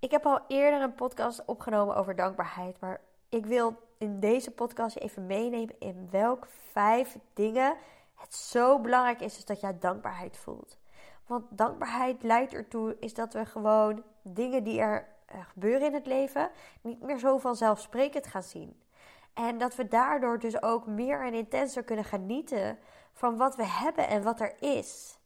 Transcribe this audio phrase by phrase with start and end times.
[0.00, 4.96] Ik heb al eerder een podcast opgenomen over dankbaarheid, maar ik wil in deze podcast
[4.96, 7.76] even meenemen in welke vijf dingen
[8.14, 10.78] het zo belangrijk is, is dat jij dankbaarheid voelt.
[11.26, 16.06] Want dankbaarheid leidt ertoe is dat we gewoon dingen die er eh, gebeuren in het
[16.06, 18.80] leven niet meer zo vanzelfsprekend gaan zien.
[19.34, 22.78] En dat we daardoor dus ook meer en intenser kunnen genieten
[23.12, 25.18] van wat we hebben en wat er is.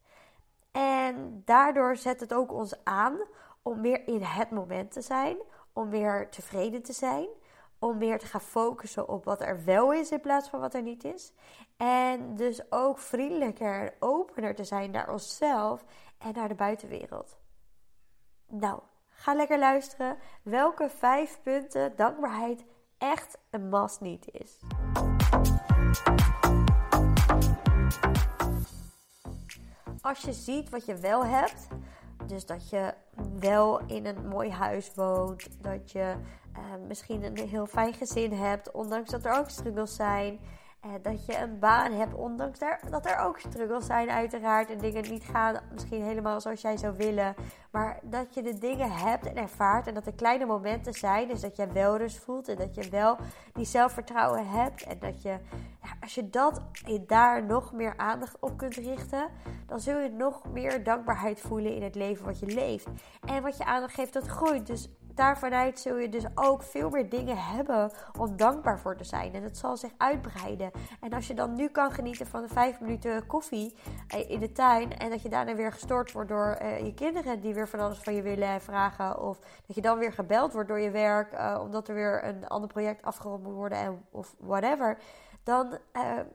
[0.71, 3.21] En daardoor zet het ook ons aan
[3.63, 5.37] om meer in het moment te zijn,
[5.73, 7.29] om meer tevreden te zijn,
[7.79, 10.83] om meer te gaan focussen op wat er wel is in plaats van wat er
[10.83, 11.33] niet is.
[11.77, 15.85] En dus ook vriendelijker en opener te zijn naar onszelf
[16.19, 17.39] en naar de buitenwereld.
[18.47, 22.65] Nou, ga lekker luisteren welke vijf punten dankbaarheid
[22.99, 24.61] echt een must niet is.
[30.01, 31.69] Als je ziet wat je wel hebt,
[32.27, 32.95] dus dat je
[33.43, 36.15] wel in een mooi huis woont, dat je
[36.57, 40.39] uh, misschien een heel fijn gezin hebt, ondanks dat er ook struggles zijn.
[40.87, 42.59] Uh, dat je een baan hebt, ondanks
[42.91, 44.71] dat er ook struggles zijn, uiteraard.
[44.71, 47.35] En dingen niet gaan misschien helemaal zoals jij zou willen.
[47.71, 49.87] Maar dat je de dingen hebt en ervaart.
[49.87, 51.29] En dat er kleine momenten zijn.
[51.29, 52.49] Dus dat je wel rust voelt.
[52.49, 53.17] En dat je wel
[53.53, 54.83] die zelfvertrouwen hebt.
[54.83, 55.29] En dat je,
[55.83, 59.29] ja, als je dat je daar nog meer aandacht op kunt richten.
[59.67, 62.87] Dan zul je nog meer dankbaarheid voelen in het leven wat je leeft.
[63.25, 64.67] En wat je aandacht geeft, dat groeit.
[64.67, 69.35] Dus daarvanuit zul je dus ook veel meer dingen hebben om dankbaar voor te zijn.
[69.35, 70.71] En het zal zich uitbreiden.
[71.01, 73.75] En als je dan nu kan genieten van de vijf minuten koffie
[74.09, 74.99] eh, in de tuin.
[74.99, 77.99] En dat je daarna weer gestoord wordt door uh, je kinderen die weer van alles
[77.99, 79.21] van je willen vragen.
[79.21, 81.33] Of dat je dan weer gebeld wordt door je werk.
[81.33, 83.79] Uh, omdat er weer een ander project afgerond moet worden.
[83.79, 84.99] En, of whatever.
[85.45, 85.79] Dan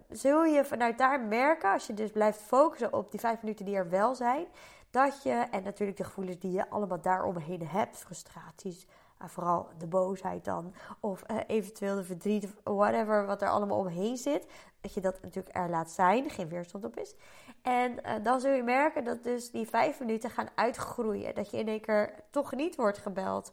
[0.10, 3.76] zul je vanuit daar merken, als je dus blijft focussen op die vijf minuten die
[3.76, 4.46] er wel zijn
[4.90, 8.88] dat je, en natuurlijk de gevoelens die je allemaal daaromheen hebt, frustraties,
[9.22, 13.78] uh, vooral de boosheid dan, of uh, eventueel de verdriet, of whatever, wat er allemaal
[13.78, 14.48] omheen zit,
[14.82, 17.16] dat je dat natuurlijk er laat zijn, geen weerstand op is.
[17.62, 21.36] En uh, dan zul je merken dat dus die vijf minuten gaan uitgroeien.
[21.36, 23.52] Dat je in één keer toch niet wordt gebeld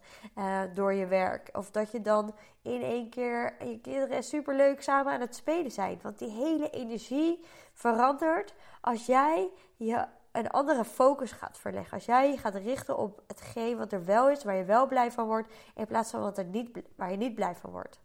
[0.75, 1.49] door je werk.
[1.53, 5.99] Of dat je dan in één keer je kinderen superleuk samen aan het spelen zijn.
[6.03, 11.93] Want die hele energie verandert als jij je een andere focus gaat verleggen.
[11.93, 15.12] Als jij je gaat richten op hetgeen wat er wel is, waar je wel blij
[15.12, 18.00] van wordt, in plaats van wat er niet, waar je niet blij van wordt.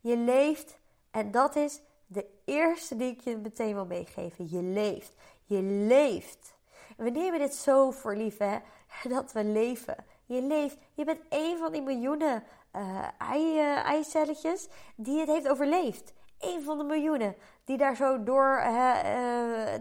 [0.00, 0.78] Je leeft,
[1.10, 4.50] en dat is de eerste die ik je meteen wil meegeven.
[4.50, 5.14] Je leeft.
[5.44, 6.54] Je leeft.
[6.96, 8.58] En we nemen dit zo voor lief, hè?
[9.08, 9.96] Dat we leven.
[10.26, 10.76] Je leeft.
[10.94, 12.42] Je bent een van die miljoenen
[12.76, 16.12] uh, ei, uh, eicelletjes die het heeft overleefd
[16.44, 17.34] een van de miljoenen
[17.64, 18.94] die daar zo door, uh,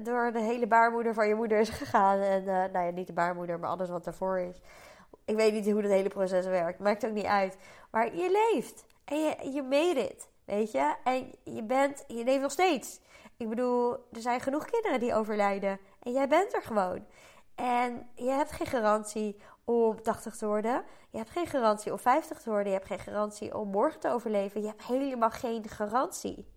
[0.03, 2.19] door de hele baarmoeder van je moeder is gegaan.
[2.19, 4.57] En uh, nou ja, niet de baarmoeder, maar alles wat daarvoor is.
[5.25, 6.79] Ik weet niet hoe dat hele proces werkt.
[6.79, 7.57] Maakt ook niet uit.
[7.91, 8.85] Maar je leeft.
[9.05, 10.29] En je, je made it.
[10.45, 10.95] Weet je?
[11.03, 12.99] En je bent, je leeft nog steeds.
[13.37, 15.79] Ik bedoel, er zijn genoeg kinderen die overlijden.
[15.99, 17.05] En jij bent er gewoon.
[17.55, 20.83] En je hebt geen garantie om 80 te worden.
[21.09, 22.67] Je hebt geen garantie om 50 te worden.
[22.67, 24.61] Je hebt geen garantie om morgen te overleven.
[24.61, 26.52] Je hebt helemaal geen garantie.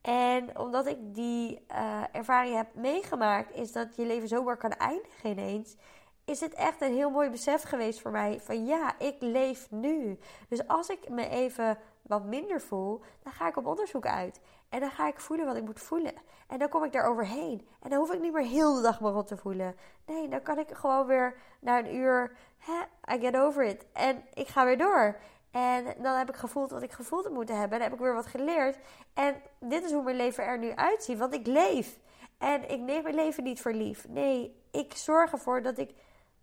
[0.00, 5.30] En omdat ik die uh, ervaring heb meegemaakt, is dat je leven zomaar kan eindigen
[5.30, 5.76] ineens.
[6.24, 10.18] Is het echt een heel mooi besef geweest voor mij van ja, ik leef nu.
[10.48, 14.40] Dus als ik me even wat minder voel, dan ga ik op onderzoek uit.
[14.68, 16.12] En dan ga ik voelen wat ik moet voelen.
[16.46, 17.68] En dan kom ik daar overheen.
[17.80, 19.76] En dan hoef ik niet meer heel de dag maar rot te voelen.
[20.06, 22.80] Nee, dan kan ik gewoon weer na een uur, hè,
[23.14, 23.86] I get over it.
[23.92, 25.16] En ik ga weer door.
[25.50, 27.72] En dan heb ik gevoeld wat ik gevoeld moeten hebben.
[27.72, 28.78] En dan heb ik weer wat geleerd.
[29.14, 31.18] En dit is hoe mijn leven er nu uitziet.
[31.18, 31.98] Want ik leef.
[32.38, 34.08] En ik neem mijn leven niet voor lief.
[34.08, 35.94] Nee, ik zorg ervoor dat ik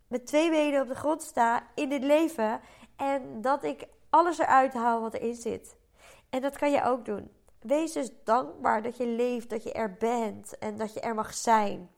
[0.08, 2.60] met twee benen op de grond sta in dit leven.
[2.96, 5.76] En dat ik alles eruit haal wat erin zit.
[6.30, 7.30] En dat kan je ook doen.
[7.58, 11.34] Wees dus dankbaar dat je leeft, dat je er bent en dat je er mag
[11.34, 11.90] zijn.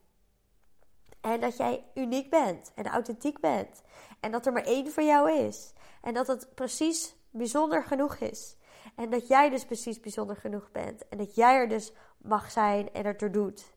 [1.21, 3.81] En dat jij uniek bent en authentiek bent.
[4.19, 5.73] En dat er maar één voor jou is.
[6.01, 8.55] En dat het precies bijzonder genoeg is.
[8.95, 11.07] En dat jij dus precies bijzonder genoeg bent.
[11.07, 13.73] En dat jij er dus mag zijn en het er doet.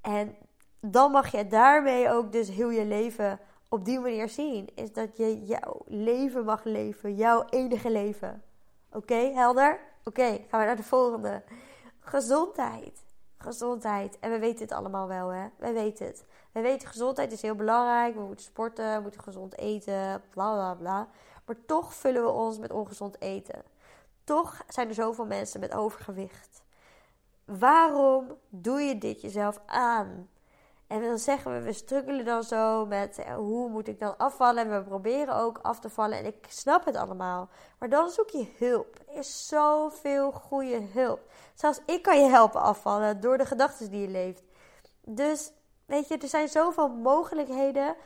[0.00, 0.36] En
[0.80, 4.68] dan mag je daarmee ook dus heel je leven op die manier zien.
[4.74, 7.14] Is dat je jouw leven mag leven.
[7.14, 8.42] Jouw enige leven.
[8.92, 9.80] Oké, helder?
[10.04, 11.42] Oké, gaan we naar de volgende.
[12.00, 13.04] Gezondheid.
[13.38, 14.18] Gezondheid.
[14.18, 15.46] En we weten het allemaal wel, hè?
[15.58, 16.24] We weten het.
[16.52, 18.14] We weten gezondheid is heel belangrijk.
[18.14, 21.08] We moeten sporten, we moeten gezond eten, bla bla bla.
[21.46, 23.62] Maar toch vullen we ons met ongezond eten.
[24.24, 26.62] Toch zijn er zoveel mensen met overgewicht.
[27.44, 30.28] Waarom doe je dit jezelf aan?
[30.86, 34.64] En dan zeggen we, we struggelen dan zo met eh, hoe moet ik dan afvallen.
[34.64, 36.18] En we proberen ook af te vallen.
[36.18, 37.48] En ik snap het allemaal.
[37.78, 38.96] Maar dan zoek je hulp.
[39.08, 41.20] Er is zoveel goede hulp.
[41.54, 44.42] Zelfs ik kan je helpen afvallen door de gedachten die je leeft.
[45.04, 45.52] Dus
[45.84, 47.96] weet je, er zijn zoveel mogelijkheden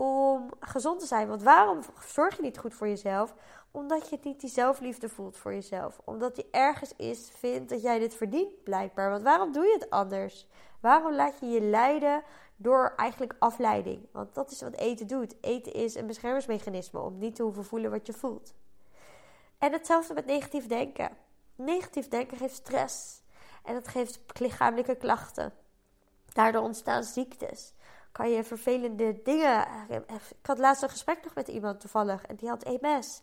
[0.00, 1.28] om gezond te zijn.
[1.28, 3.34] Want waarom zorg je niet goed voor jezelf?
[3.70, 6.00] Omdat je niet die zelfliefde voelt voor jezelf.
[6.04, 9.10] Omdat je ergens is, vindt dat jij dit verdient, blijkbaar.
[9.10, 10.46] Want waarom doe je het anders?
[10.80, 12.22] Waarom laat je je leiden
[12.56, 14.06] door eigenlijk afleiding?
[14.12, 15.34] Want dat is wat eten doet.
[15.40, 18.54] Eten is een beschermingsmechanisme om niet te hoeven voelen wat je voelt.
[19.58, 21.10] En hetzelfde met negatief denken.
[21.54, 23.22] Negatief denken geeft stress.
[23.64, 25.52] En dat geeft lichamelijke klachten.
[26.32, 27.72] Daardoor ontstaan ziektes.
[28.12, 29.66] Kan je vervelende dingen.
[30.08, 32.26] Ik had laatst een gesprek nog met iemand toevallig.
[32.26, 33.20] En die had MS.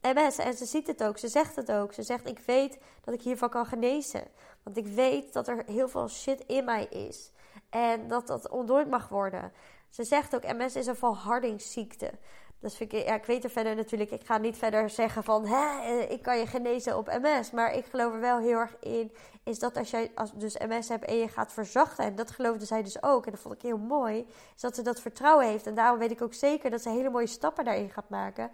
[0.00, 0.38] MS.
[0.38, 1.18] En ze ziet het ook.
[1.18, 1.92] Ze zegt het ook.
[1.92, 4.24] Ze zegt: Ik weet dat ik hiervan kan genezen.
[4.62, 7.30] Want ik weet dat er heel veel shit in mij is.
[7.70, 9.52] En dat dat ontdooid mag worden.
[9.88, 12.10] Ze zegt ook: MS is een volhardingsziekte.
[12.60, 15.46] Dus vind ik, ja, ik weet er verder natuurlijk, ik ga niet verder zeggen van
[15.46, 17.50] hè, eh, ik kan je genezen op MS.
[17.50, 19.12] Maar ik geloof er wel heel erg in,
[19.44, 22.64] is dat als jij als dus MS hebt en je gaat verzachten, en dat geloofde
[22.64, 25.66] zij dus ook, en dat vond ik heel mooi, is dat ze dat vertrouwen heeft.
[25.66, 28.50] En daarom weet ik ook zeker dat ze hele mooie stappen daarin gaat maken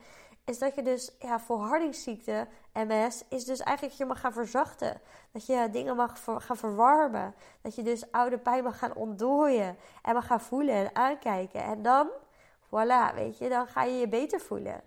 [0.46, 5.00] is dat je dus, ja, volhardingsziekte, MS, is dus eigenlijk je mag gaan verzachten.
[5.32, 7.34] Dat je dingen mag gaan verwarmen.
[7.62, 9.76] Dat je dus oude pijn mag gaan ontdooien.
[10.02, 11.62] En mag gaan voelen en aankijken.
[11.62, 12.08] En dan,
[12.66, 14.80] voilà, weet je, dan ga je je beter voelen.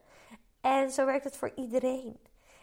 [0.61, 2.19] En zo werkt het voor iedereen.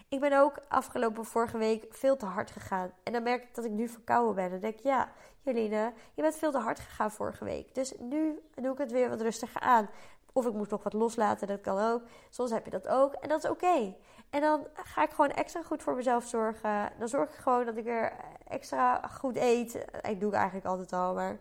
[0.08, 2.92] Ik ben ook afgelopen vorige week veel te hard gegaan.
[3.02, 4.44] En dan merk ik dat ik nu verkouden ben.
[4.44, 7.74] En dan denk ik, ja, Joline, je bent veel te hard gegaan vorige week.
[7.74, 9.88] Dus nu doe ik het weer wat rustiger aan.
[10.32, 12.02] Of ik moet nog wat loslaten, dat kan ook.
[12.30, 13.94] Soms heb je dat ook en dat is oké.
[14.30, 16.92] En dan ga ik gewoon extra goed voor mezelf zorgen.
[16.98, 18.12] Dan zorg ik gewoon dat ik weer
[18.48, 19.74] extra goed eet.
[20.02, 21.38] Ik doe ik eigenlijk altijd al, maar...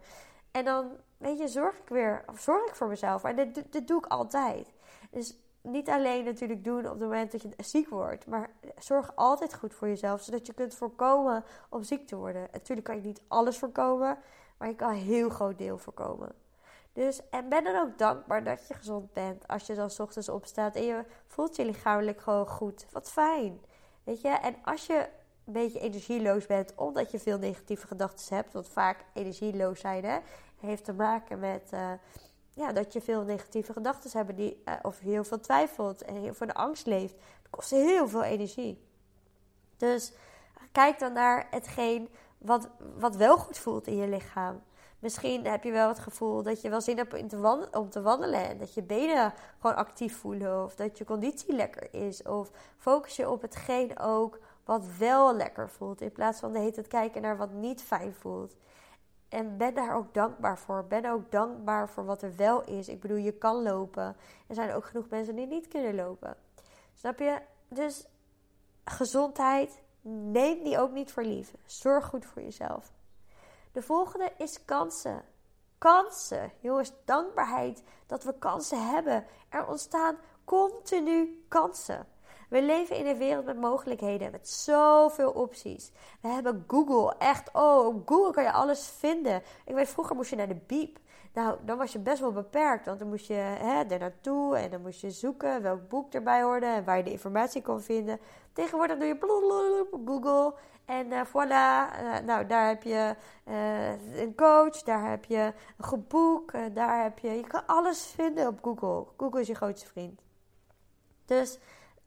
[0.56, 3.24] En dan, weet je, zorg ik weer, of zorg ik voor mezelf.
[3.24, 4.74] En dit, doe ik altijd.
[5.12, 9.54] Dus niet alleen natuurlijk doen op het moment dat je ziek wordt, maar zorg altijd
[9.54, 12.48] goed voor jezelf, zodat je kunt voorkomen om ziek te worden.
[12.52, 14.18] Natuurlijk kan je niet alles voorkomen,
[14.58, 16.32] maar je kan een heel groot deel voorkomen.
[16.94, 19.48] Dus, en ben dan ook dankbaar dat je gezond bent.
[19.48, 22.86] Als je dan s ochtends opstaat en je voelt je lichamelijk gewoon goed.
[22.92, 23.62] Wat fijn.
[24.04, 24.30] Weet je?
[24.30, 25.10] En als je
[25.46, 28.54] een beetje energieloos bent omdat je veel negatieve gedachten hebt.
[28.54, 30.20] Want vaak energieloos zijn hè,
[30.60, 31.92] heeft te maken met uh,
[32.54, 34.36] ja, dat je veel negatieve gedachten hebt.
[34.36, 37.14] Die, uh, of heel veel twijfelt en veel de angst leeft.
[37.14, 38.84] Dat kost heel veel energie.
[39.78, 40.14] Dus
[40.72, 44.62] kijk dan naar hetgeen wat, wat wel goed voelt in je lichaam.
[45.00, 47.14] Misschien heb je wel het gevoel dat je wel zin hebt
[47.72, 48.50] om te wandelen.
[48.50, 50.64] En dat je benen gewoon actief voelen.
[50.64, 52.24] Of dat je conditie lekker is.
[52.24, 56.02] Of focus je op hetgeen ook wat wel lekker voelt.
[56.02, 58.56] In plaats van de hele tijd kijken naar wat niet fijn voelt.
[59.36, 60.86] En ben daar ook dankbaar voor.
[60.86, 62.88] Ben ook dankbaar voor wat er wel is.
[62.88, 64.16] Ik bedoel, je kan lopen.
[64.48, 66.38] Er zijn ook genoeg mensen die niet kunnen lopen.
[66.94, 67.42] Snap je?
[67.68, 68.08] Dus
[68.84, 71.54] gezondheid, neem die ook niet voor lief.
[71.66, 72.94] Zorg goed voor jezelf.
[73.72, 75.24] De volgende is kansen.
[75.78, 76.52] Kansen.
[76.60, 79.26] Jongens, dankbaarheid dat we kansen hebben.
[79.50, 82.08] Er ontstaan continu kansen.
[82.50, 85.92] We leven in een wereld met mogelijkheden, met zoveel opties.
[86.22, 89.42] We hebben Google, echt, oh, op Google kan je alles vinden.
[89.66, 91.00] Ik weet, vroeger moest je naar de biep.
[91.34, 93.58] Nou, dan was je best wel beperkt, want dan moest je
[93.90, 97.12] er naartoe en dan moest je zoeken welk boek erbij hoorde en waar je de
[97.12, 98.20] informatie kon vinden.
[98.54, 99.18] Tegenwoordig doe je
[100.06, 100.54] Google
[100.86, 103.16] en uh, voilà, uh, nou daar heb je
[103.48, 108.06] uh, een coach, daar heb je een goed boek, daar heb je, je kan alles
[108.06, 109.06] vinden op Google.
[109.18, 110.22] Google is je grootste vriend.
[111.26, 111.60] Dus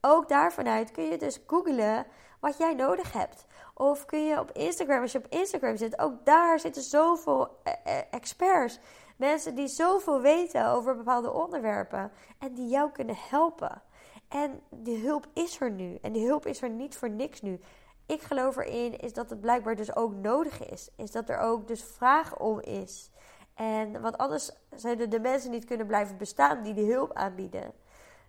[0.08, 2.06] ook daarvanuit kun je dus googlen
[2.40, 3.46] wat jij nodig hebt.
[3.74, 7.62] Of kun je op Instagram, als je op Instagram zit, ook daar zitten zoveel
[8.10, 8.78] experts.
[9.16, 13.82] Mensen die zoveel weten over bepaalde onderwerpen en die jou kunnen helpen.
[14.28, 15.98] En die hulp is er nu.
[16.02, 17.60] En die hulp is er niet voor niks nu
[18.08, 20.90] ik geloof erin, is dat het blijkbaar dus ook nodig is.
[20.96, 23.10] Is dat er ook dus vraag om is.
[23.54, 27.72] En want anders zouden de mensen niet kunnen blijven bestaan die die hulp aanbieden.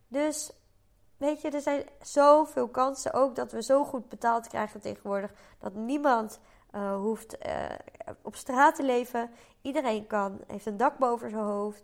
[0.07, 0.51] Dus
[1.19, 5.31] weet je, er zijn zoveel kansen ook dat we zo goed betaald krijgen tegenwoordig.
[5.59, 6.39] Dat niemand
[6.75, 7.65] uh, hoeft uh,
[8.21, 9.29] op straat te leven.
[9.61, 11.83] Iedereen kan, heeft een dak boven zijn hoofd.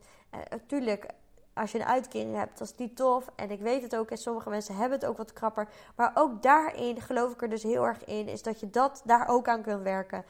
[0.50, 1.06] Natuurlijk
[1.54, 3.28] als je een uitkering hebt, dat is niet tof.
[3.36, 5.68] En ik weet het ook, en sommige mensen hebben het ook wat krapper.
[5.96, 9.28] Maar ook daarin geloof ik er dus heel erg in, is dat je dat daar
[9.28, 10.26] ook aan kunt werken.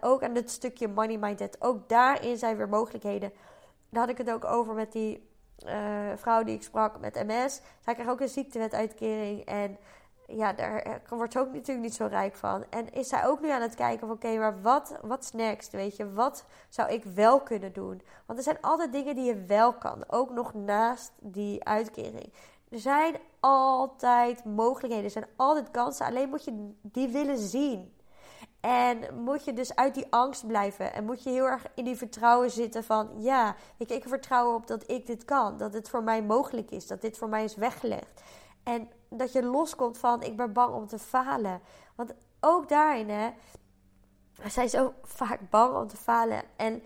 [0.00, 1.56] ook aan het stukje money mindset.
[1.60, 3.32] Ook daarin zijn weer mogelijkheden.
[3.88, 5.29] Daar had ik het ook over met die
[5.66, 7.60] uh, vrouw die ik sprak met MS.
[7.80, 9.44] Zij kreeg ook een ziektewetuitkering.
[9.44, 9.78] En
[10.26, 12.64] ja, daar wordt ze ook natuurlijk niet zo rijk van.
[12.70, 15.72] En is zij ook nu aan het kijken van oké, maar wat what's next?
[15.72, 18.02] Weet je, wat zou ik wel kunnen doen?
[18.26, 20.04] Want er zijn altijd dingen die je wel kan.
[20.06, 22.32] Ook nog naast die uitkering.
[22.68, 26.06] Er zijn altijd mogelijkheden, er zijn altijd kansen.
[26.06, 27.94] Alleen moet je die willen zien.
[28.60, 30.92] En moet je dus uit die angst blijven.
[30.92, 33.08] En moet je heel erg in die vertrouwen zitten van...
[33.18, 35.56] Ja, ik, ik vertrouw op dat ik dit kan.
[35.56, 36.86] Dat het voor mij mogelijk is.
[36.86, 38.22] Dat dit voor mij is weggelegd.
[38.62, 40.22] En dat je loskomt van...
[40.22, 41.60] Ik ben bang om te falen.
[41.94, 43.30] Want ook daarin, hè...
[44.42, 46.42] We zijn zo vaak bang om te falen.
[46.56, 46.82] En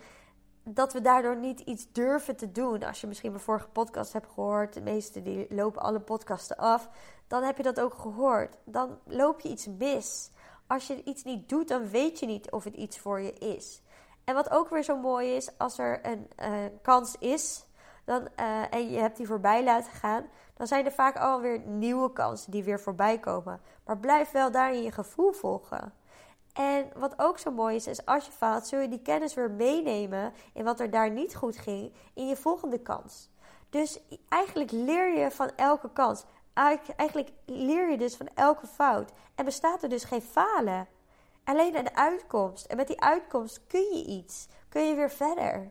[0.64, 2.82] dat we daardoor niet iets durven te doen.
[2.82, 4.74] Als je misschien mijn vorige podcast hebt gehoord.
[4.74, 6.88] De meeste die lopen alle podcasten af.
[7.26, 8.56] Dan heb je dat ook gehoord.
[8.64, 10.30] Dan loop je iets mis
[10.66, 13.82] als je iets niet doet, dan weet je niet of het iets voor je is.
[14.24, 16.48] En wat ook weer zo mooi is, als er een uh,
[16.82, 17.66] kans is
[18.04, 22.12] dan, uh, en je hebt die voorbij laten gaan, dan zijn er vaak alweer nieuwe
[22.12, 23.60] kansen die weer voorbij komen.
[23.84, 25.92] Maar blijf wel daarin je gevoel volgen.
[26.52, 29.50] En wat ook zo mooi is, is als je faalt, zul je die kennis weer
[29.50, 33.28] meenemen in wat er daar niet goed ging in je volgende kans.
[33.70, 36.24] Dus eigenlijk leer je van elke kans
[36.96, 39.12] eigenlijk leer je dus van elke fout.
[39.34, 40.88] En bestaat er dus geen falen.
[41.44, 42.66] Alleen een uitkomst.
[42.66, 44.48] En met die uitkomst kun je iets.
[44.68, 45.70] Kun je weer verder.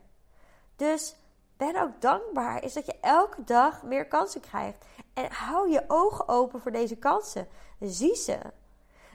[0.75, 1.15] Dus
[1.57, 2.63] ben ook dankbaar.
[2.63, 4.85] Is dat je elke dag meer kansen krijgt.
[5.13, 7.47] En hou je ogen open voor deze kansen.
[7.79, 8.39] Zie ze.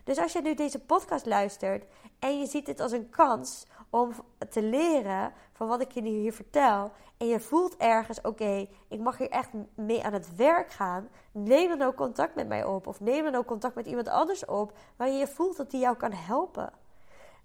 [0.04, 1.84] Dus als je nu deze podcast luistert
[2.18, 4.12] en je ziet dit als een kans om
[4.50, 6.90] te leren van wat ik je hier vertel.
[7.16, 11.08] En je voelt ergens, oké, ik mag hier echt mee aan het werk gaan.
[11.32, 12.86] Neem dan ook contact met mij op.
[12.86, 14.72] Of neem dan ook contact met iemand anders op.
[14.96, 16.72] Waarin je voelt dat die jou kan helpen.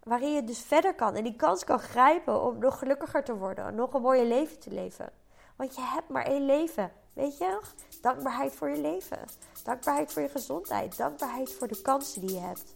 [0.03, 3.75] Waarin je dus verder kan en die kans kan grijpen om nog gelukkiger te worden.
[3.75, 5.09] Nog een mooie leven te leven.
[5.55, 6.91] Want je hebt maar één leven.
[7.13, 7.59] Weet je?
[8.01, 9.19] Dankbaarheid voor je leven.
[9.63, 10.97] Dankbaarheid voor je gezondheid.
[10.97, 12.75] Dankbaarheid voor de kansen die je hebt.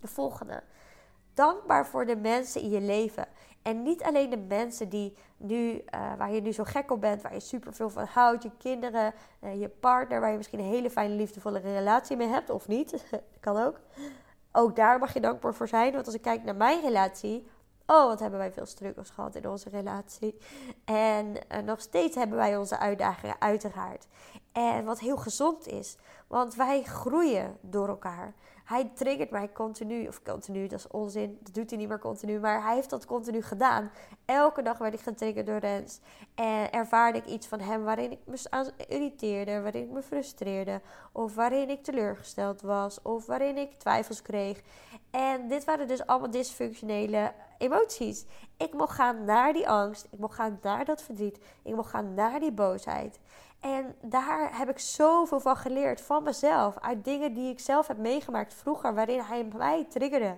[0.00, 0.62] De volgende.
[1.34, 3.26] Dankbaar voor de mensen in je leven.
[3.62, 5.80] En niet alleen de mensen die nu, uh,
[6.18, 9.14] waar je nu zo gek op bent, waar je super veel van houdt, je kinderen,
[9.40, 13.04] uh, je partner, waar je misschien een hele fijne, liefdevolle relatie mee hebt, of niet,
[13.40, 13.80] kan ook.
[14.52, 15.92] Ook daar mag je dankbaar voor zijn.
[15.92, 17.46] Want als ik kijk naar mijn relatie,
[17.86, 20.38] oh, wat hebben wij veel struggles gehad in onze relatie.
[20.84, 24.06] En uh, nog steeds hebben wij onze uitdagingen, uiteraard.
[24.52, 28.34] En wat heel gezond is, want wij groeien door elkaar.
[28.70, 32.40] Hij triggert mij continu, of continu, dat is onzin, dat doet hij niet meer continu,
[32.40, 33.90] maar hij heeft dat continu gedaan.
[34.24, 36.00] Elke dag werd ik getriggerd door Rens
[36.34, 40.80] en ervaarde ik iets van hem waarin ik me irriteerde, waarin ik me frustreerde,
[41.12, 44.62] of waarin ik teleurgesteld was, of waarin ik twijfels kreeg.
[45.10, 48.24] En dit waren dus allemaal dysfunctionele emoties.
[48.56, 52.14] Ik mocht gaan naar die angst, ik mocht gaan naar dat verdriet, ik mocht gaan
[52.14, 53.18] naar die boosheid.
[53.60, 57.98] En daar heb ik zoveel van geleerd, van mezelf, uit dingen die ik zelf heb
[57.98, 60.36] meegemaakt vroeger, waarin hij mij triggerde.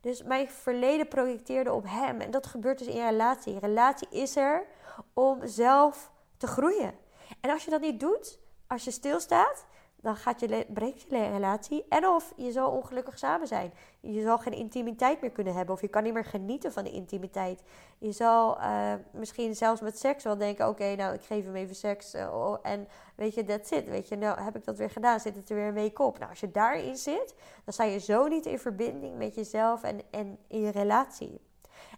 [0.00, 2.20] Dus mijn verleden projecteerde op hem.
[2.20, 3.58] En dat gebeurt dus in relatie.
[3.58, 4.66] Relatie is er
[5.14, 6.94] om zelf te groeien.
[7.40, 9.66] En als je dat niet doet, als je stilstaat,
[10.02, 11.84] dan gaat je breekt je relatie.
[11.88, 13.72] En of je zal ongelukkig samen zijn.
[14.00, 15.74] Je zal geen intimiteit meer kunnen hebben.
[15.74, 17.62] Of je kan niet meer genieten van de intimiteit.
[17.98, 21.74] Je zal uh, misschien zelfs met seks wel denken: oké, nou, ik geef hem even
[21.74, 22.14] seks.
[22.14, 23.88] Uh, en weet je, that's it.
[23.88, 25.20] Weet je, nou heb ik dat weer gedaan.
[25.20, 26.18] Zit het er weer een week op.
[26.18, 30.00] Nou, als je daarin zit, dan sta je zo niet in verbinding met jezelf en,
[30.10, 31.40] en in je relatie.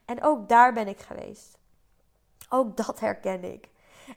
[0.05, 1.59] En ook daar ben ik geweest.
[2.49, 3.73] Ook dat herken ik.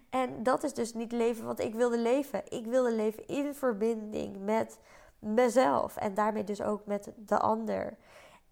[0.09, 2.41] En dat is dus niet leven wat ik wilde leven.
[2.49, 4.79] Ik wilde leven in verbinding met
[5.19, 7.97] mezelf en daarmee dus ook met de ander.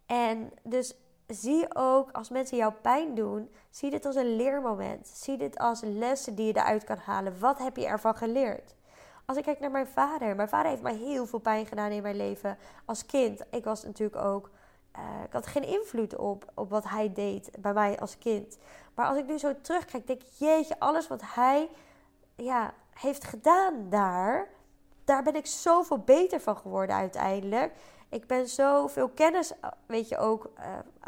[0.05, 0.95] En dus
[1.27, 5.07] zie ook als mensen jou pijn doen, zie dit als een leermoment.
[5.07, 7.39] Zie dit als lessen die je eruit kan halen.
[7.39, 8.75] Wat heb je ervan geleerd?
[9.25, 12.01] Als ik kijk naar mijn vader, mijn vader heeft mij heel veel pijn gedaan in
[12.01, 13.41] mijn leven als kind.
[13.51, 14.49] Ik was natuurlijk ook
[14.97, 18.57] uh, ik had geen invloed op, op wat hij deed bij mij als kind.
[18.95, 21.69] Maar als ik nu zo terugkijk, denk ik, jeetje, alles wat hij
[22.35, 24.47] ja, heeft gedaan daar,
[25.03, 27.73] daar ben ik zoveel beter van geworden uiteindelijk.
[28.09, 29.51] Ik ben zoveel kennis,
[29.85, 30.63] weet je ook, uh,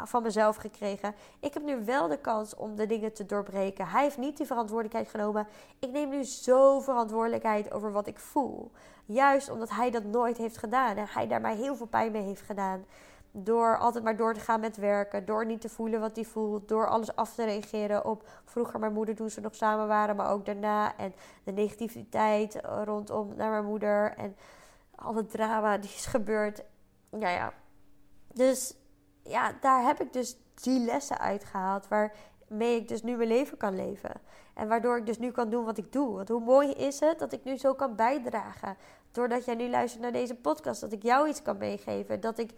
[0.06, 1.14] van mezelf gekregen.
[1.40, 3.86] Ik heb nu wel de kans om de dingen te doorbreken.
[3.86, 5.46] Hij heeft niet die verantwoordelijkheid genomen.
[5.78, 8.70] Ik neem nu zo verantwoordelijkheid over wat ik voel.
[9.04, 10.96] Juist omdat hij dat nooit heeft gedaan.
[10.96, 12.84] En hij daar mij heel veel pijn mee heeft gedaan.
[13.30, 15.24] Door altijd maar door te gaan met werken.
[15.24, 16.68] Door niet te voelen wat hij voelt.
[16.68, 20.16] Door alles af te reageren op vroeger mijn moeder toen ze nog samen waren.
[20.16, 20.96] Maar ook daarna.
[20.96, 24.14] En de negativiteit rondom naar mijn moeder.
[24.16, 24.36] En
[24.94, 26.64] al het drama die is gebeurd.
[27.10, 27.52] Ja, ja.
[28.32, 28.74] Dus
[29.22, 31.88] ja, daar heb ik dus die lessen uitgehaald.
[31.88, 34.12] Waarmee ik dus nu mijn leven kan leven.
[34.54, 36.14] En waardoor ik dus nu kan doen wat ik doe.
[36.14, 38.76] Want hoe mooi is het dat ik nu zo kan bijdragen.
[39.12, 40.80] Doordat jij nu luistert naar deze podcast.
[40.80, 42.20] Dat ik jou iets kan meegeven.
[42.20, 42.52] Dat ik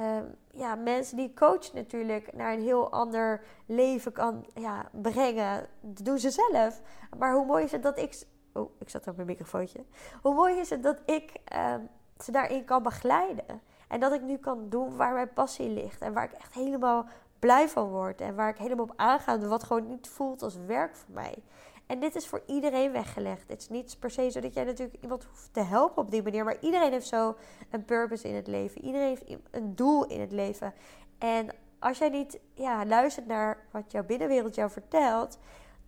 [0.00, 0.18] uh,
[0.50, 5.66] ja, mensen die coach natuurlijk naar een heel ander leven kan ja, brengen.
[5.80, 6.80] Dat doen ze zelf.
[7.18, 8.24] Maar hoe mooi is het dat ik.
[8.52, 9.84] Oh, ik zat op mijn microfoontje.
[10.22, 11.74] Hoe mooi is het dat ik uh,
[12.18, 13.60] ze daarin kan begeleiden.
[13.88, 16.00] En dat ik nu kan doen waar mijn passie ligt.
[16.00, 17.06] En waar ik echt helemaal
[17.38, 18.20] blij van word.
[18.20, 19.38] En waar ik helemaal op aanga.
[19.38, 21.42] Wat gewoon niet voelt als werk voor mij.
[21.86, 23.48] En dit is voor iedereen weggelegd.
[23.48, 26.22] Het is niet per se zo dat jij natuurlijk iemand hoeft te helpen op die
[26.22, 26.44] manier.
[26.44, 27.36] Maar iedereen heeft zo
[27.70, 28.84] een purpose in het leven.
[28.84, 30.74] Iedereen heeft een doel in het leven.
[31.18, 35.38] En als jij niet ja, luistert naar wat jouw binnenwereld jou vertelt,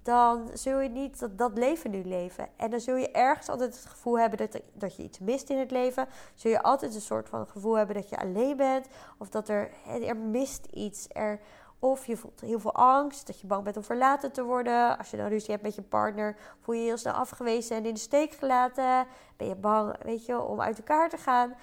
[0.02, 2.48] dan zul je niet dat, dat leven nu leven.
[2.56, 5.58] En dan zul je ergens altijd het gevoel hebben dat, dat je iets mist in
[5.58, 6.08] het leven.
[6.34, 8.86] Zul je altijd een soort van gevoel hebben dat je alleen bent.
[9.18, 9.70] Of dat er,
[10.02, 11.06] er mist iets.
[11.08, 11.40] Er,
[11.78, 14.98] of je voelt heel veel angst, dat je bang bent om verlaten te worden.
[14.98, 17.86] Als je dan ruzie hebt met je partner, voel je je heel snel afgewezen en
[17.86, 19.06] in de steek gelaten.
[19.36, 21.54] Ben je bang, weet je, om uit elkaar te gaan.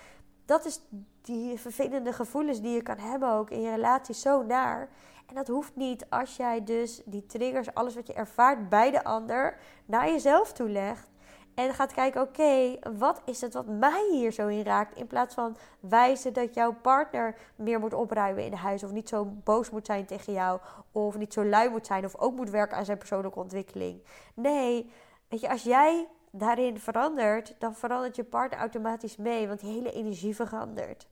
[0.46, 0.82] Dat is
[1.22, 4.90] die vervelende gevoelens die je kan hebben ook in je relatie zo naar.
[5.26, 9.04] En dat hoeft niet als jij dus die triggers, alles wat je ervaart bij de
[9.04, 11.10] ander, naar jezelf toe legt.
[11.56, 14.98] En gaat kijken, oké, wat is het wat mij hier zo in raakt?
[14.98, 18.84] In plaats van wijzen dat jouw partner meer moet opruimen in huis.
[18.84, 20.60] Of niet zo boos moet zijn tegen jou.
[20.92, 22.06] Of niet zo lui moet zijn.
[22.06, 24.04] Of ook moet werken aan zijn persoonlijke ontwikkeling.
[24.34, 24.92] Nee,
[25.28, 29.48] weet je, als jij daarin verandert, dan verandert je partner automatisch mee.
[29.48, 31.08] Want die hele energie verandert.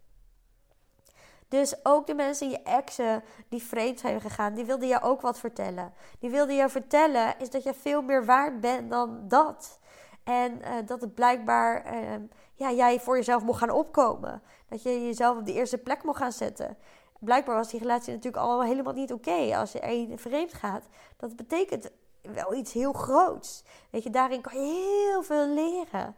[1.48, 5.40] Dus ook de mensen, je exen die vreemd zijn gegaan, die wilden jou ook wat
[5.40, 5.94] vertellen.
[6.20, 9.80] Die wilden jou vertellen is dat je veel meer waard bent dan dat.
[10.24, 12.16] En uh, dat het blijkbaar uh,
[12.54, 14.42] ja, jij voor jezelf mocht gaan opkomen.
[14.70, 16.78] Dat je jezelf op de eerste plek mocht gaan zetten.
[17.20, 20.84] Blijkbaar was die relatie natuurlijk al helemaal niet oké als je één vreemd gaat.
[21.18, 21.90] Dat betekent
[22.22, 23.64] wel iets heel groots.
[23.90, 24.74] Weet je, daarin kan je
[25.12, 26.16] heel veel leren.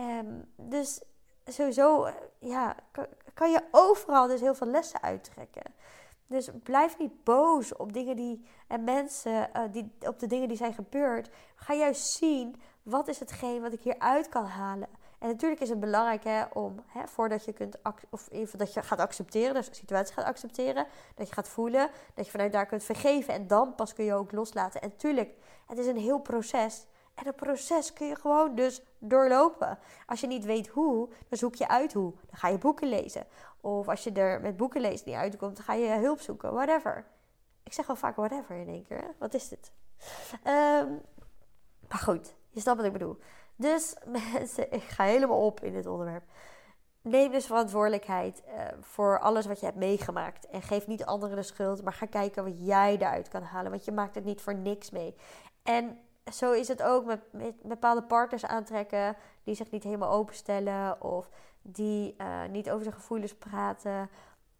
[0.00, 1.00] Um, dus
[1.44, 2.76] sowieso eh, ja,
[3.34, 5.74] kan, je overal dus heel veel lessen uittrekken.
[6.26, 10.56] Dus blijf niet boos op dingen die en mensen, uh, die, op de dingen die
[10.56, 11.30] zijn gebeurd.
[11.54, 14.88] Ga juist zien wat is hetgeen wat ik hieruit kan halen?
[15.18, 17.76] En natuurlijk is het belangrijk hè, om, hè, voordat je kunt,
[18.10, 22.24] of dat je gaat accepteren, dus de situatie gaat accepteren, dat je gaat voelen, dat
[22.24, 24.80] je vanuit daar kunt vergeven en dan pas kun je ook loslaten.
[24.80, 25.34] En tuurlijk,
[25.66, 26.86] het is een heel proces.
[27.14, 29.78] En dat proces kun je gewoon dus doorlopen.
[30.06, 32.12] Als je niet weet hoe, dan zoek je uit hoe.
[32.12, 33.26] Dan ga je boeken lezen.
[33.60, 36.52] Of als je er met boeken lezen niet uitkomt, dan ga je hulp zoeken.
[36.52, 37.06] Whatever.
[37.62, 39.14] Ik zeg wel vaak whatever in één keer.
[39.18, 39.72] Wat is dit?
[40.44, 41.00] Um,
[41.88, 43.18] maar goed, je snapt wat ik bedoel.
[43.56, 43.96] Dus
[44.32, 46.24] mensen, ik ga helemaal op in dit onderwerp.
[47.00, 50.46] Neem dus verantwoordelijkheid uh, voor alles wat je hebt meegemaakt.
[50.46, 53.70] En geef niet anderen de schuld, maar ga kijken wat jij eruit kan halen.
[53.70, 55.14] Want je maakt het niet voor niks mee.
[55.62, 55.98] En
[56.32, 61.02] zo is het ook met, met bepaalde partners aantrekken die zich niet helemaal openstellen.
[61.02, 61.28] Of
[61.62, 64.10] die uh, niet over zijn gevoelens praten.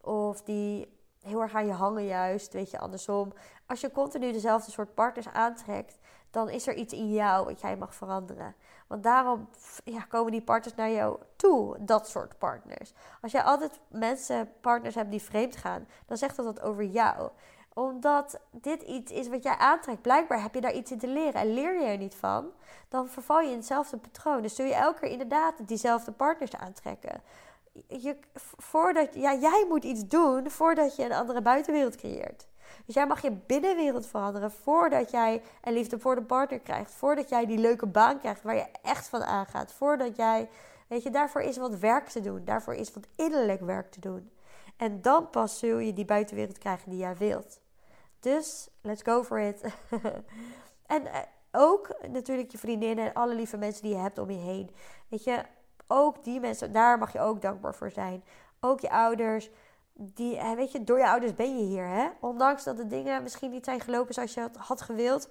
[0.00, 3.32] Of die heel erg aan je hangen juist, weet je, andersom.
[3.66, 5.98] Als je continu dezelfde soort partners aantrekt,
[6.36, 8.54] dan is er iets in jou wat jij mag veranderen.
[8.86, 9.48] Want daarom
[9.84, 12.92] ja, komen die partners naar jou toe, dat soort partners.
[13.22, 17.30] Als jij altijd mensen, partners hebt die vreemd gaan, dan zegt dat wat over jou.
[17.74, 20.02] Omdat dit iets is wat jij aantrekt.
[20.02, 22.50] Blijkbaar heb je daar iets in te leren en leer je er niet van,
[22.88, 24.42] dan verval je in hetzelfde patroon.
[24.42, 27.22] Dus zul je elke keer inderdaad diezelfde partners aantrekken.
[27.88, 28.16] Je,
[28.56, 32.46] voordat, ja, jij moet iets doen voordat je een andere buitenwereld creëert.
[32.86, 36.90] Dus jij mag je binnenwereld veranderen voordat jij een liefde voor de partner krijgt.
[36.90, 39.72] Voordat jij die leuke baan krijgt waar je echt van aangaat.
[39.72, 40.48] Voordat jij,
[40.88, 42.44] weet je, daarvoor is wat werk te doen.
[42.44, 44.30] Daarvoor is wat innerlijk werk te doen.
[44.76, 47.60] En dan pas zul je die buitenwereld krijgen die jij wilt.
[48.20, 49.60] Dus, let's go for it.
[50.86, 51.20] en eh,
[51.52, 54.70] ook natuurlijk je vriendinnen en alle lieve mensen die je hebt om je heen.
[55.08, 55.42] Weet je,
[55.86, 58.24] ook die mensen, daar mag je ook dankbaar voor zijn.
[58.60, 59.50] Ook je ouders,
[59.98, 61.86] die, eh, weet je, door je ouders ben je hier.
[61.86, 62.08] Hè?
[62.20, 65.28] Ondanks dat de dingen misschien niet zijn gelopen zoals je had gewild.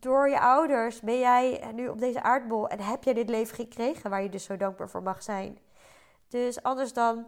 [0.00, 4.10] door je ouders ben jij nu op deze aardbol en heb jij dit leven gekregen
[4.10, 5.58] waar je dus zo dankbaar voor mag zijn.
[6.28, 7.26] Dus anders dan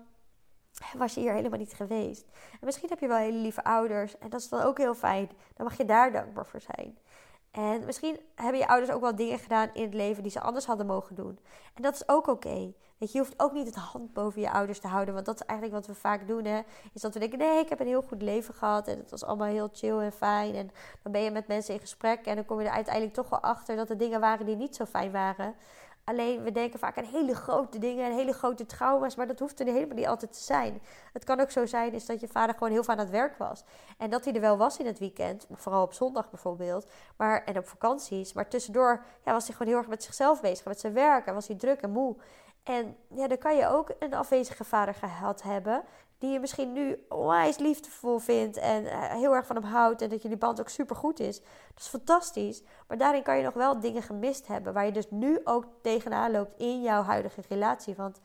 [0.97, 2.25] was je hier helemaal niet geweest.
[2.53, 5.31] En misschien heb je wel hele lieve ouders en dat is dan ook heel fijn.
[5.55, 6.99] Dan mag je daar dankbaar voor zijn.
[7.51, 10.67] En misschien hebben je ouders ook wel dingen gedaan in het leven die ze anders
[10.67, 11.39] hadden mogen doen.
[11.75, 12.73] En dat is ook oké.
[12.99, 15.15] Weet je, je hoeft ook niet het hand boven je ouders te houden.
[15.15, 16.45] Want dat is eigenlijk wat we vaak doen.
[16.45, 16.61] Hè?
[16.93, 18.89] Is dat we denken: nee, ik heb een heel goed leven gehad.
[18.89, 20.55] En het was allemaal heel chill en fijn.
[20.55, 20.71] En
[21.03, 22.27] dan ben je met mensen in gesprek.
[22.27, 24.77] En dan kom je er uiteindelijk toch wel achter dat er dingen waren die niet
[24.77, 25.55] zo fijn waren.
[26.11, 29.61] Alleen we denken vaak aan hele grote dingen en hele grote trauma's, maar dat hoeft
[29.61, 30.83] er helemaal niet altijd te zijn.
[31.13, 33.37] Het kan ook zo zijn is dat je vader gewoon heel veel aan het werk
[33.39, 33.65] was.
[33.99, 37.59] En dat hij er wel was in het weekend, vooral op zondag bijvoorbeeld, maar, en
[37.59, 38.33] op vakanties.
[38.33, 41.35] Maar tussendoor ja, was hij gewoon heel erg met zichzelf bezig, met zijn werk en
[41.35, 42.17] was hij druk en moe.
[42.63, 45.83] En ja, dan kan je ook een afwezige vader gehad hebben.
[46.21, 50.03] Die je misschien nu onwijs liefdevol vindt en eh, heel erg van hem houdt.
[50.03, 51.41] En dat jullie band ook super goed is.
[51.41, 52.63] Dat is fantastisch.
[52.89, 54.73] Maar daarin kan je nog wel dingen gemist hebben.
[54.73, 57.95] Waar je dus nu ook tegenaan loopt in jouw huidige relatie.
[57.95, 58.21] Want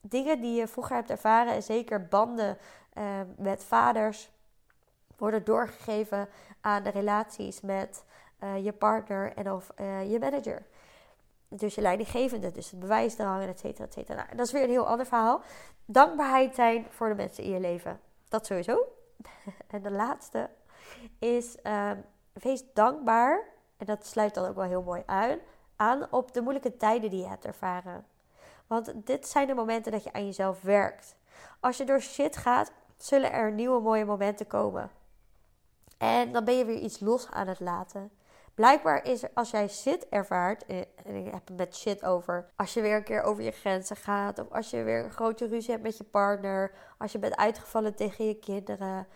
[0.00, 2.58] dingen die je vroeger hebt ervaren, en zeker banden
[2.94, 3.04] uh,
[3.36, 4.30] met vaders,
[5.16, 6.28] worden doorgegeven
[6.60, 8.04] aan de relaties met
[8.44, 10.66] uh, je partner en of uh, je manager
[11.48, 14.22] dus je leidinggevende, dus het bewijsdrang, et cetera, et cetera.
[14.24, 15.42] Nou, dat is weer een heel ander verhaal.
[15.84, 18.00] Dankbaarheid zijn voor de mensen in je leven.
[18.28, 18.84] Dat sowieso.
[19.66, 20.50] en de laatste
[21.18, 21.90] is, uh,
[22.32, 23.44] wees dankbaar,
[23.76, 25.38] en dat sluit dan ook wel heel mooi aan,
[25.76, 28.06] aan op de moeilijke tijden die je hebt ervaren.
[28.66, 31.16] Want dit zijn de momenten dat je aan jezelf werkt.
[31.60, 34.90] Als je door shit gaat, zullen er nieuwe mooie momenten komen.
[35.98, 38.10] En dan ben je weer iets los aan het laten.
[38.58, 42.74] Blijkbaar is er, als jij shit ervaart, en ik heb het met shit over, als
[42.74, 45.70] je weer een keer over je grenzen gaat, of als je weer een grote ruzie
[45.70, 49.06] hebt met je partner, als je bent uitgevallen tegen je kinderen,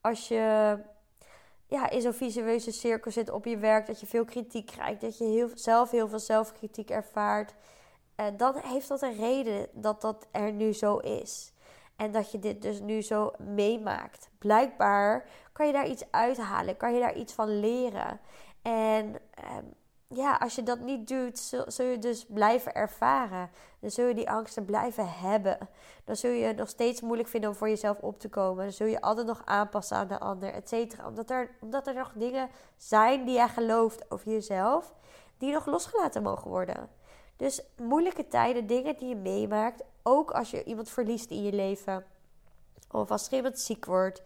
[0.00, 0.78] als je
[1.66, 5.18] ja, in zo'n visueuze cirkel zit op je werk, dat je veel kritiek krijgt, dat
[5.18, 7.54] je heel, zelf heel veel zelfkritiek ervaart,
[8.14, 11.52] eh, dan heeft dat een reden dat dat er nu zo is.
[11.96, 14.28] En dat je dit dus nu zo meemaakt.
[14.38, 18.20] Blijkbaar kan je daar iets uithalen, kan je daar iets van leren.
[18.62, 19.64] En ehm,
[20.14, 23.50] ja, als je dat niet doet, zul, je dus blijven ervaren.
[23.80, 25.58] Dan zul je die angsten blijven hebben.
[26.04, 28.64] Dan zul je het nog steeds moeilijk vinden om voor jezelf op te komen.
[28.64, 31.06] Dan zul je altijd nog aanpassen aan de ander, et cetera.
[31.06, 34.94] Omdat er, omdat er nog dingen zijn die jij gelooft over jezelf,
[35.38, 36.88] die nog losgelaten mogen worden.
[37.36, 42.04] Dus moeilijke tijden, dingen die je meemaakt, ook als je iemand verliest in je leven.
[42.90, 44.22] Of als er iemand ziek wordt.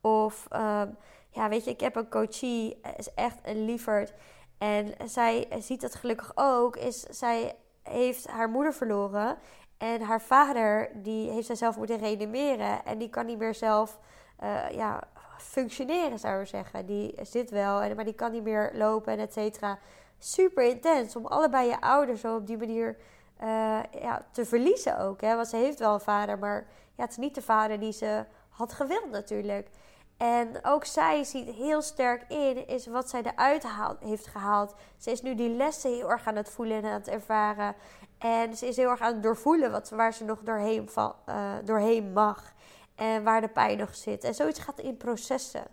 [0.00, 0.96] Of um,
[1.30, 4.12] ja, weet je, ik heb een coachie, eh, is echt een lieverd.
[4.58, 6.76] En zij ziet het gelukkig ook.
[6.76, 9.38] Is, zij heeft haar moeder verloren.
[9.78, 12.84] En haar vader, die heeft zij zelf moeten reanimeren.
[12.84, 13.98] En die kan niet meer zelf
[14.42, 15.02] uh, ja,
[15.38, 16.86] functioneren, zou ik zeggen.
[16.86, 19.78] Die zit wel, maar die kan niet meer lopen en et cetera.
[20.18, 22.96] Super intens om allebei je ouders zo op die manier
[23.42, 25.20] uh, ja, te verliezen ook.
[25.20, 25.34] Hè?
[25.34, 28.24] Want ze heeft wel een vader, maar ja, het is niet de vader die ze
[28.48, 29.68] had gewild natuurlijk.
[30.18, 33.64] En ook zij ziet heel sterk in is wat zij eruit
[34.00, 34.74] heeft gehaald.
[34.96, 37.74] Ze is nu die lessen heel erg aan het voelen en aan het ervaren.
[38.18, 42.12] En ze is heel erg aan het doorvoelen wat, waar ze nog doorheen, uh, doorheen
[42.12, 42.52] mag.
[42.94, 44.24] En waar de pijn nog zit.
[44.24, 45.64] En zoiets gaat in processen.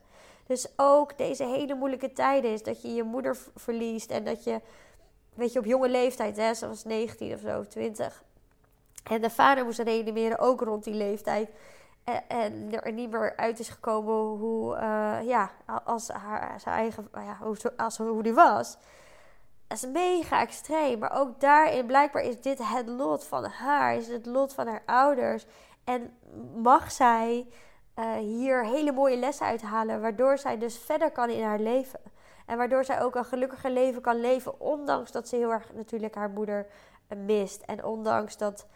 [0.47, 4.11] Dus ook deze hele moeilijke tijden is dat je je moeder verliest.
[4.11, 4.61] En dat je,
[5.33, 8.23] weet je, op jonge leeftijd, hè, ze was 19 of zo, 20.
[9.03, 11.49] En de vader moest reanimeren ook rond die leeftijd.
[12.27, 15.51] En, er niet meer uit is gekomen hoe, uh, ja,
[15.83, 18.77] als haar, zijn eigen, ja, hoe, als, hoe die was.
[19.67, 20.99] Dat is mega extreem.
[20.99, 23.95] Maar ook daarin, blijkbaar is dit het lot van haar.
[23.95, 25.45] Is het lot van haar ouders.
[25.83, 26.17] En
[26.55, 27.47] mag zij
[27.95, 30.01] uh, hier hele mooie lessen uithalen.
[30.01, 31.99] Waardoor zij dus verder kan in haar leven.
[32.45, 34.59] En waardoor zij ook een gelukkiger leven kan leven.
[34.59, 36.67] Ondanks dat ze heel erg natuurlijk haar moeder
[37.25, 37.61] mist.
[37.61, 38.67] En ondanks dat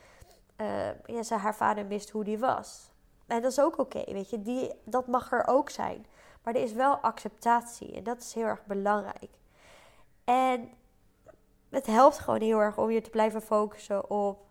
[1.06, 2.92] ja, ze haar vader mist hoe die was.
[3.30, 4.42] En dat is ook oké, weet je.
[4.42, 6.06] Die, dat mag er ook zijn.
[6.44, 7.96] Maar er is wel acceptatie.
[7.96, 9.30] En dat is heel erg belangrijk.
[10.24, 10.70] En
[11.70, 14.48] het helpt gewoon heel erg om je te blijven focussen op...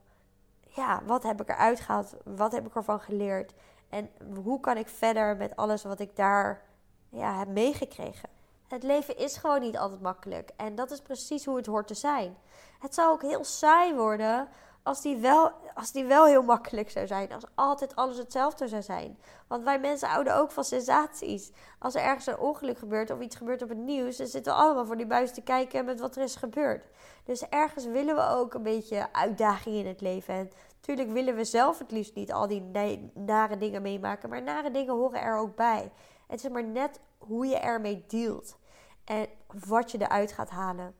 [0.61, 2.15] Ja, wat heb ik eruit gehaald?
[2.25, 3.55] Wat heb ik ervan geleerd?
[3.89, 4.11] En
[4.45, 6.63] hoe kan ik verder met alles wat ik daar
[7.09, 8.29] ja, heb meegekregen?
[8.69, 10.51] Het leven is gewoon niet altijd makkelijk.
[10.57, 12.37] En dat is precies hoe het hoort te zijn.
[12.79, 14.49] Het zou ook heel saai worden
[14.89, 17.33] als die, wel, als die wel heel makkelijk zou zijn.
[17.33, 19.19] Als altijd alles hetzelfde zou zijn.
[19.47, 21.53] Want wij mensen houden ook van sensaties.
[21.79, 24.59] Als er ergens een ongeluk gebeurt of iets gebeurt op het nieuws, dan zitten we
[24.59, 26.85] allemaal voor die buis te kijken met wat er is gebeurd.
[27.25, 30.35] Dus ergens willen we ook een beetje uitdaging in het leven.
[30.35, 32.71] En natuurlijk willen we zelf het liefst niet al die
[33.15, 34.29] nare dingen meemaken.
[34.29, 35.93] Maar nare dingen horen er ook bij.
[36.27, 38.57] Het is maar net hoe je ermee dealt.
[39.05, 39.27] en
[39.69, 40.95] wat je eruit gaat halen.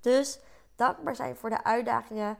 [0.00, 0.40] Dus
[0.76, 2.38] dankbaar zijn voor de uitdagingen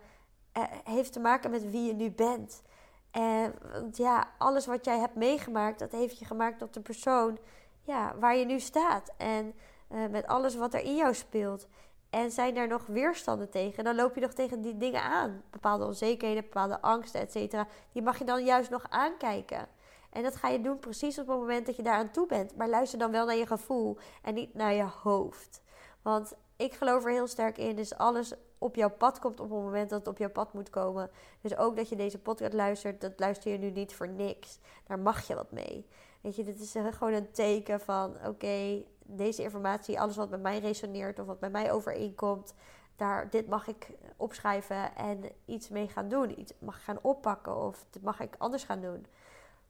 [0.85, 2.63] heeft te maken met wie je nu bent.
[3.11, 7.39] En want ja, alles wat jij hebt meegemaakt, dat heeft je gemaakt tot de persoon
[7.83, 9.13] ja, waar je nu staat.
[9.17, 9.55] En
[9.93, 11.67] uh, met alles wat er in jou speelt.
[12.11, 13.85] En zijn er nog weerstanden tegen?
[13.85, 15.43] Dan loop je nog tegen die dingen aan.
[15.51, 17.67] Bepaalde onzekerheden, bepaalde angsten, et cetera.
[17.93, 19.69] Die mag je dan juist nog aankijken.
[20.11, 22.57] En dat ga je doen precies op het moment dat je daar aan toe bent.
[22.57, 25.63] Maar luister dan wel naar je gevoel en niet naar je hoofd.
[26.03, 27.77] Want ik geloof er heel sterk in.
[27.77, 30.70] Dus alles op jouw pad komt op het moment dat het op jouw pad moet
[30.70, 31.11] komen.
[31.40, 34.59] Dus ook dat je deze podcast luistert, dat luister je nu niet voor niks.
[34.87, 35.87] Daar mag je wat mee.
[36.20, 40.59] Weet je, dit is gewoon een teken van: oké, deze informatie, alles wat met mij
[40.59, 42.55] resoneert of wat met mij overeenkomt,
[42.96, 46.40] daar, dit mag ik opschrijven en iets mee gaan doen.
[46.40, 49.07] Iets mag gaan oppakken of dit mag ik anders gaan doen.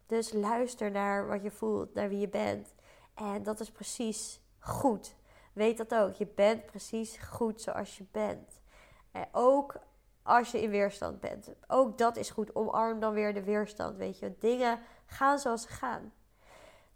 [0.07, 2.74] Dus luister naar wat je voelt, naar wie je bent.
[3.14, 5.14] En dat is precies goed.
[5.53, 6.14] Weet dat ook.
[6.14, 8.60] Je bent precies goed zoals je bent.
[9.33, 9.75] Ook
[10.23, 11.51] als je in weerstand bent.
[11.66, 12.55] Ook dat is goed.
[12.55, 13.96] Omarm dan weer de weerstand.
[13.96, 16.12] Weet je, dingen gaan zoals ze gaan.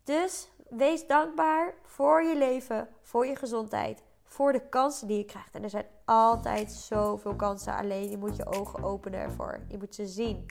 [0.04, 5.54] Dus wees dankbaar voor je leven, voor je gezondheid, voor de kansen die je krijgt.
[5.54, 7.76] En er zijn altijd zoveel kansen.
[7.76, 9.60] Alleen je moet je ogen openen ervoor.
[9.68, 10.46] Je moet ze zien.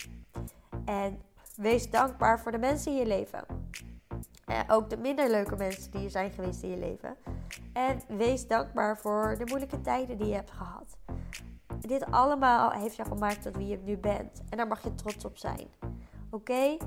[0.85, 1.21] En
[1.55, 3.45] wees dankbaar voor de mensen in je leven.
[4.45, 7.17] En ook de minder leuke mensen die er zijn geweest in je leven.
[7.73, 10.97] En wees dankbaar voor de moeilijke tijden die je hebt gehad.
[11.87, 14.41] Dit allemaal heeft jou gemaakt tot wie je nu bent.
[14.49, 15.67] En daar mag je trots op zijn.
[16.29, 16.77] Oké?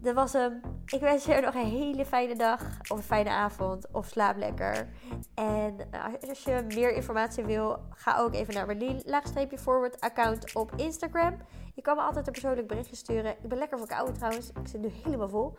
[0.00, 0.60] Dat was hem.
[0.86, 4.88] Ik wens je nog een hele fijne dag of een fijne avond of slaap lekker.
[5.34, 10.54] En eh, als je meer informatie wil, ga ook even naar mijn laagstreepje forward account
[10.54, 11.36] op Instagram.
[11.74, 13.30] Je kan me altijd een persoonlijk berichtje sturen.
[13.30, 14.48] Ik ben lekker verkouden trouwens.
[14.48, 15.58] Ik zit nu helemaal vol.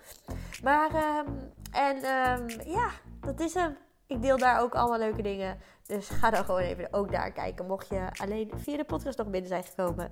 [0.63, 0.89] Maar,
[1.25, 3.77] um, en um, ja, dat is hem.
[4.07, 5.57] Ik deel daar ook allemaal leuke dingen.
[5.85, 7.65] Dus ga dan gewoon even ook daar kijken.
[7.65, 10.07] Mocht je alleen via de podcast nog binnen zijn gekomen.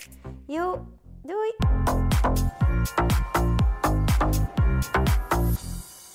[0.45, 0.85] Yo,
[1.21, 1.55] doei!